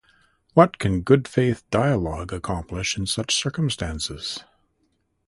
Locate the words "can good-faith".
0.79-1.63